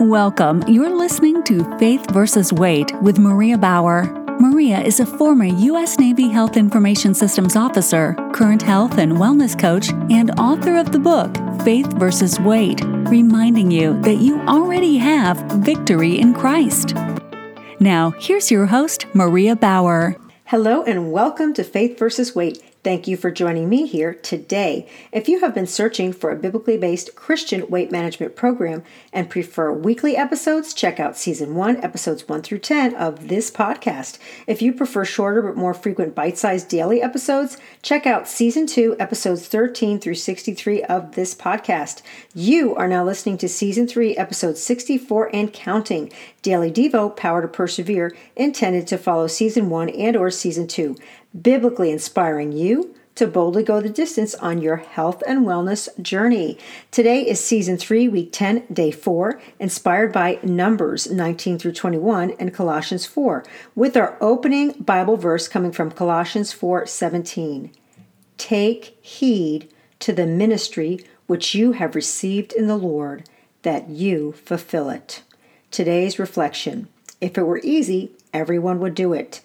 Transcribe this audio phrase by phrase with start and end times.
[0.00, 0.62] Welcome.
[0.68, 4.04] You're listening to Faith versus Weight with Maria Bower.
[4.38, 5.98] Maria is a former U.S.
[5.98, 11.34] Navy Health Information Systems officer, current health and wellness coach, and author of the book
[11.64, 12.80] Faith versus Weight,
[13.10, 16.94] reminding you that you already have victory in Christ.
[17.80, 20.14] Now, here's your host, Maria Bower.
[20.44, 22.62] Hello, and welcome to Faith versus Weight.
[22.88, 24.88] Thank you for joining me here today.
[25.12, 28.82] If you have been searching for a biblically based Christian weight management program
[29.12, 34.16] and prefer weekly episodes, check out season 1, episodes 1 through 10 of this podcast.
[34.46, 38.96] If you prefer shorter but more frequent bite sized daily episodes, check out season 2,
[38.98, 42.00] episodes 13 through 63 of this podcast.
[42.34, 46.10] You are now listening to season 3, episode 64 and counting.
[46.40, 50.96] Daily Devo, Power to Persevere, intended to follow season 1 and or season 2
[51.40, 56.56] biblically inspiring you to boldly go the distance on your health and wellness journey.
[56.92, 62.54] Today is season 3, week 10, day 4, inspired by Numbers 19 through 21 and
[62.54, 67.70] Colossians 4, with our opening Bible verse coming from Colossians 4:17.
[68.36, 69.68] Take heed
[69.98, 73.28] to the ministry which you have received in the Lord,
[73.62, 75.22] that you fulfill it.
[75.72, 76.86] Today's reflection.
[77.20, 79.40] If it were easy, everyone would do it.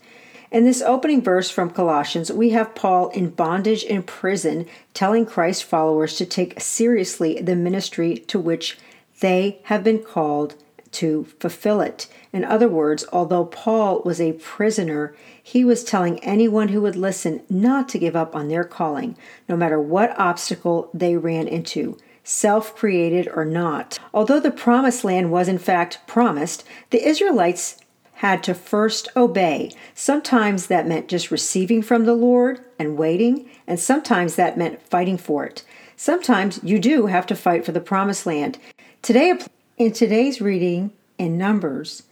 [0.53, 5.63] In this opening verse from Colossians, we have Paul in bondage in prison telling Christ
[5.63, 8.77] followers to take seriously the ministry to which
[9.19, 10.53] they have been called
[10.91, 12.05] to fulfill it.
[12.31, 17.41] In other words, although Paul was a prisoner, he was telling anyone who would listen
[17.49, 19.17] not to give up on their calling,
[19.49, 23.97] no matter what obstacle they ran into self created or not.
[24.13, 27.77] Although the promised land was in fact promised, the Israelites
[28.23, 29.69] had to first obey.
[29.93, 35.17] Sometimes that meant just receiving from the Lord and waiting, and sometimes that meant fighting
[35.17, 35.65] for it.
[35.97, 38.59] Sometimes you do have to fight for the promised land.
[39.01, 39.37] Today,
[39.77, 42.03] in today's reading in Numbers,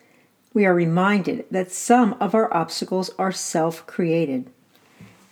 [0.54, 4.50] we are reminded that some of our obstacles are self created.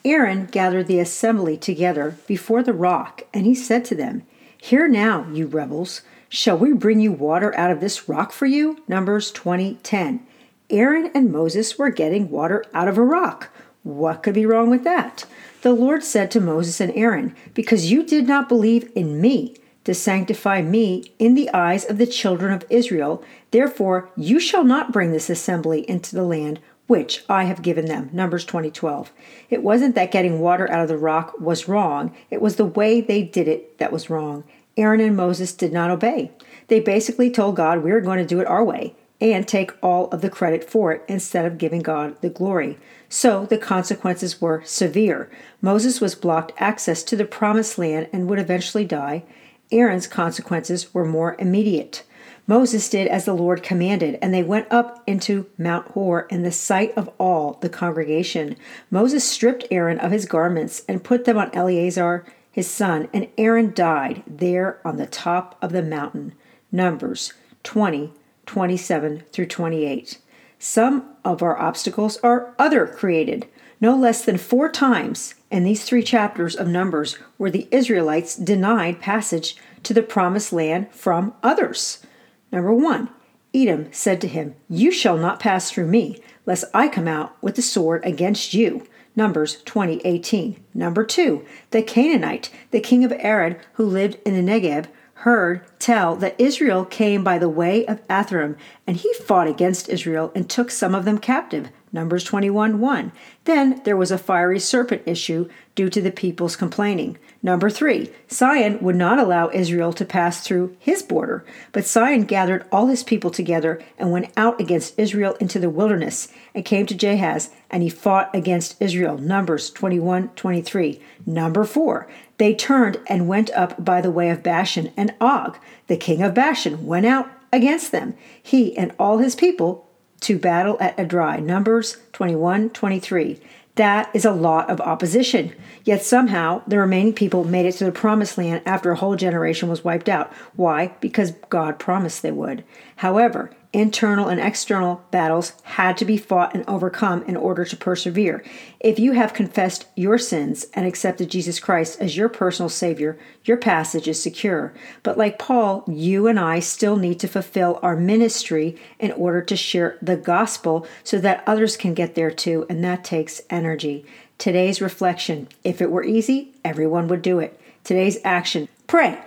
[0.06, 4.24] Aaron gathered the assembly together before the rock, and he said to them,
[4.58, 8.82] Hear now, you rebels, shall we bring you water out of this rock for you?
[8.88, 10.22] Numbers 20:10.
[10.70, 13.50] Aaron and Moses were getting water out of a rock.
[13.82, 15.26] What could be wrong with that?
[15.64, 19.96] The Lord said to Moses and Aaron, Because you did not believe in me to
[19.96, 25.12] sanctify me in the eyes of the children of Israel, therefore you shall not bring
[25.12, 28.12] this assembly into the land which I have given them.
[28.14, 29.12] Numbers 20:12.
[29.50, 33.02] It wasn't that getting water out of the rock was wrong, it was the way
[33.02, 34.44] they did it that was wrong.
[34.78, 36.32] Aaron and Moses did not obey.
[36.68, 40.22] They basically told God, We're going to do it our way and take all of
[40.22, 42.78] the credit for it instead of giving God the glory.
[43.10, 45.30] So the consequences were severe.
[45.62, 49.24] Moses was blocked access to the promised land and would eventually die.
[49.72, 52.04] Aaron's consequences were more immediate.
[52.48, 56.52] Moses did as the Lord commanded, and they went up into Mount Hor in the
[56.52, 58.56] sight of all the congregation.
[58.90, 63.74] Moses stripped Aaron of his garments and put them on Eleazar his son, and Aaron
[63.74, 66.34] died there on the top of the mountain.
[66.72, 68.12] Numbers 20
[68.50, 70.18] 27 through 28.
[70.58, 73.48] Some of our obstacles are other created.
[73.80, 79.00] No less than four times in these three chapters of Numbers were the Israelites denied
[79.00, 82.04] passage to the promised land from others.
[82.52, 83.10] Number one,
[83.54, 87.56] Edom said to him, You shall not pass through me, lest I come out with
[87.56, 88.84] the sword against you.
[89.16, 90.56] Numbers 20:18.
[90.74, 94.88] Number 2, the Canaanite, the king of Arad who lived in the Negev,
[95.24, 98.56] heard tell that Israel came by the way of Atharim,
[98.88, 101.70] and he fought against Israel and took some of them captive.
[101.92, 103.12] Numbers 21 1.
[103.44, 107.18] Then there was a fiery serpent issue due to the people's complaining.
[107.42, 108.10] Number 3.
[108.28, 113.04] Sihon would not allow Israel to pass through his border, but Sihon gathered all his
[113.04, 117.84] people together and went out against Israel into the wilderness and came to Jahaz, and
[117.84, 119.18] he fought against Israel.
[119.18, 121.02] Numbers 21 23.
[121.26, 122.08] Number 4.
[122.40, 125.58] They turned and went up by the way of Bashan, and Og,
[125.88, 129.88] the king of Bashan, went out against them, he and all his people
[130.22, 131.44] to battle at Edrei.
[131.44, 133.40] Numbers 21 23.
[133.76, 135.54] That is a lot of opposition.
[135.84, 139.70] Yet somehow the remaining people made it to the promised land after a whole generation
[139.70, 140.34] was wiped out.
[140.56, 140.94] Why?
[141.00, 142.64] Because God promised they would.
[142.98, 148.44] However, internal and external battles had to be fought and overcome in order to persevere.
[148.80, 153.58] If you have confessed your sins and accepted Jesus Christ as your personal Savior, your
[153.58, 154.74] passage is secure.
[155.04, 159.56] But like Paul, you and I still need to fulfill our ministry in order to
[159.56, 164.06] share the gospel so that others can get there too, and that takes energy.
[164.40, 167.60] Today's reflection if it were easy, everyone would do it.
[167.84, 169.20] Today's action pray.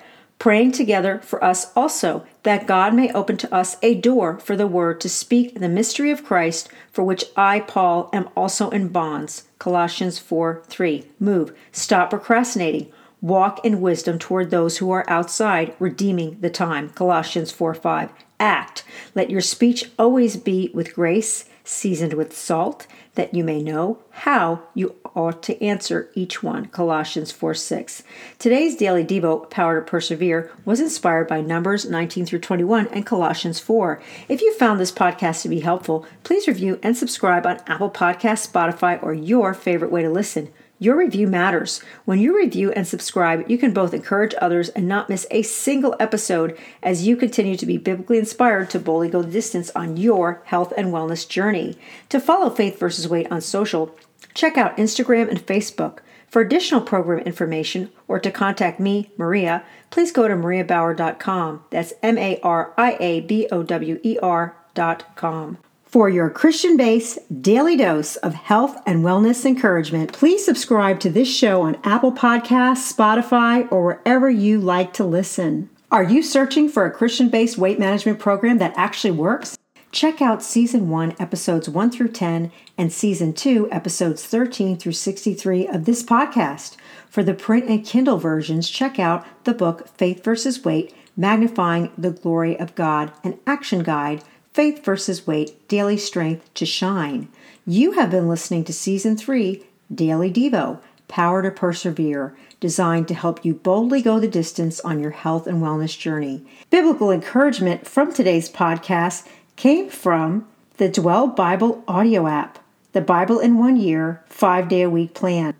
[0.42, 4.66] Praying together for us also, that God may open to us a door for the
[4.66, 9.44] word to speak the mystery of Christ, for which I, Paul, am also in bonds.
[9.60, 11.04] Colossians 4 3.
[11.20, 11.56] Move.
[11.70, 12.90] Stop procrastinating.
[13.20, 16.90] Walk in wisdom toward those who are outside, redeeming the time.
[16.90, 18.10] Colossians 4 5.
[18.40, 18.82] Act.
[19.14, 24.62] Let your speech always be with grace, seasoned with salt, that you may know how
[24.74, 26.66] you ought to answer each one.
[26.66, 28.02] Colossians 4 6.
[28.38, 33.60] Today's daily Devo, Power to Persevere, was inspired by Numbers 19 through 21 and Colossians
[33.60, 34.02] 4.
[34.28, 38.50] If you found this podcast to be helpful, please review and subscribe on Apple Podcasts,
[38.50, 40.52] Spotify, or your favorite way to listen.
[40.82, 41.80] Your review matters.
[42.06, 45.94] When you review and subscribe, you can both encourage others and not miss a single
[46.00, 50.42] episode as you continue to be biblically inspired to boldly go the distance on your
[50.46, 51.78] health and wellness journey.
[52.08, 53.94] To follow Faith versus Weight on social,
[54.34, 56.00] check out Instagram and Facebook.
[56.26, 61.62] For additional program information or to contact me, Maria, please go to mariabower.com.
[61.70, 65.58] That's M A R I A B O W E R.com.
[65.92, 71.28] For your Christian based daily dose of health and wellness encouragement, please subscribe to this
[71.28, 75.68] show on Apple Podcasts, Spotify, or wherever you like to listen.
[75.90, 79.58] Are you searching for a Christian based weight management program that actually works?
[79.90, 85.68] Check out Season 1, Episodes 1 through 10, and Season 2, Episodes 13 through 63
[85.68, 86.78] of this podcast.
[87.10, 92.12] For the print and Kindle versions, check out the book Faith versus Weight Magnifying the
[92.12, 97.28] Glory of God, an action guide Faith versus Weight Daily Strength to Shine.
[97.66, 99.64] You have been listening to Season 3
[99.94, 100.78] Daily Devo
[101.08, 105.62] Power to Persevere, designed to help you boldly go the distance on your health and
[105.62, 106.44] wellness journey.
[106.68, 109.26] Biblical encouragement from today's podcast
[109.56, 110.46] came from
[110.76, 112.58] the Dwell Bible audio app,
[112.92, 115.54] the Bible in One Year, five day a week plan.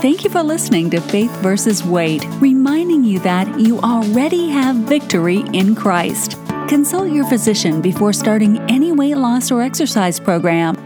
[0.00, 5.44] Thank you for listening to Faith versus Weight, reminding you that you already have victory
[5.52, 6.36] in Christ.
[6.68, 10.85] Consult your physician before starting any weight loss or exercise program